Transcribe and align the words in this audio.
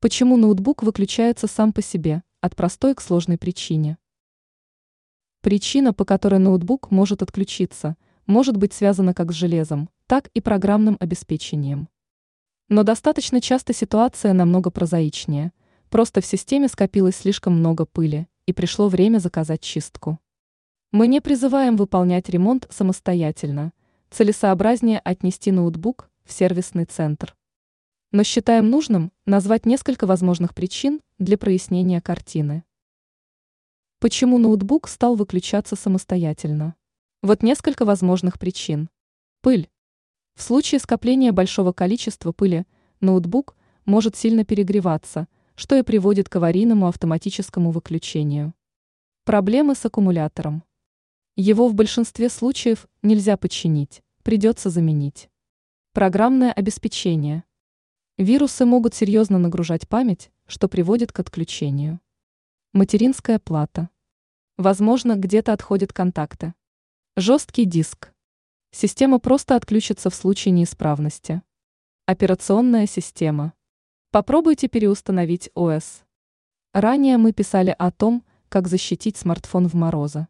Почему 0.00 0.36
ноутбук 0.36 0.84
выключается 0.84 1.48
сам 1.48 1.72
по 1.72 1.82
себе, 1.82 2.22
от 2.40 2.54
простой 2.54 2.94
к 2.94 3.00
сложной 3.00 3.36
причине? 3.36 3.98
Причина, 5.40 5.92
по 5.92 6.04
которой 6.04 6.38
ноутбук 6.38 6.92
может 6.92 7.20
отключиться, 7.20 7.96
может 8.24 8.56
быть 8.56 8.72
связана 8.72 9.12
как 9.12 9.32
с 9.32 9.34
железом, 9.34 9.90
так 10.06 10.28
и 10.34 10.40
программным 10.40 10.96
обеспечением. 11.00 11.88
Но 12.68 12.84
достаточно 12.84 13.40
часто 13.40 13.72
ситуация 13.72 14.32
намного 14.34 14.70
прозаичнее. 14.70 15.52
Просто 15.90 16.20
в 16.20 16.26
системе 16.26 16.68
скопилось 16.68 17.16
слишком 17.16 17.58
много 17.58 17.84
пыли, 17.84 18.28
и 18.46 18.52
пришло 18.52 18.86
время 18.86 19.18
заказать 19.18 19.62
чистку. 19.62 20.20
Мы 20.92 21.08
не 21.08 21.20
призываем 21.20 21.74
выполнять 21.76 22.28
ремонт 22.28 22.68
самостоятельно. 22.70 23.72
Целесообразнее 24.10 25.00
отнести 25.00 25.50
ноутбук 25.50 26.08
в 26.24 26.32
сервисный 26.32 26.84
центр 26.84 27.34
но 28.10 28.22
считаем 28.22 28.70
нужным 28.70 29.12
назвать 29.26 29.66
несколько 29.66 30.06
возможных 30.06 30.54
причин 30.54 31.00
для 31.18 31.36
прояснения 31.36 32.00
картины. 32.00 32.64
Почему 34.00 34.38
ноутбук 34.38 34.88
стал 34.88 35.16
выключаться 35.16 35.76
самостоятельно? 35.76 36.74
Вот 37.22 37.42
несколько 37.42 37.84
возможных 37.84 38.38
причин. 38.38 38.88
Пыль. 39.42 39.68
В 40.34 40.42
случае 40.42 40.78
скопления 40.78 41.32
большого 41.32 41.72
количества 41.72 42.32
пыли 42.32 42.64
ноутбук 43.00 43.56
может 43.84 44.16
сильно 44.16 44.44
перегреваться, 44.44 45.26
что 45.56 45.76
и 45.76 45.82
приводит 45.82 46.28
к 46.28 46.36
аварийному 46.36 46.86
автоматическому 46.86 47.72
выключению. 47.72 48.54
Проблемы 49.24 49.74
с 49.74 49.84
аккумулятором. 49.84 50.62
Его 51.34 51.68
в 51.68 51.74
большинстве 51.74 52.28
случаев 52.28 52.86
нельзя 53.02 53.36
починить, 53.36 54.02
придется 54.22 54.70
заменить. 54.70 55.28
Программное 55.92 56.52
обеспечение. 56.52 57.42
Вирусы 58.18 58.64
могут 58.64 58.94
серьезно 58.94 59.38
нагружать 59.38 59.88
память, 59.88 60.32
что 60.48 60.66
приводит 60.68 61.12
к 61.12 61.20
отключению. 61.20 62.00
Материнская 62.72 63.38
плата. 63.38 63.90
Возможно, 64.56 65.14
где-то 65.14 65.52
отходят 65.52 65.92
контакты. 65.92 66.54
Жесткий 67.16 67.64
диск. 67.64 68.12
Система 68.72 69.20
просто 69.20 69.54
отключится 69.54 70.10
в 70.10 70.16
случае 70.16 70.50
неисправности. 70.50 71.42
Операционная 72.06 72.88
система. 72.88 73.52
Попробуйте 74.10 74.66
переустановить 74.66 75.50
ОС. 75.54 76.02
Ранее 76.72 77.18
мы 77.18 77.32
писали 77.32 77.72
о 77.78 77.92
том, 77.92 78.24
как 78.48 78.66
защитить 78.66 79.16
смартфон 79.16 79.68
в 79.68 79.74
морозы. 79.74 80.26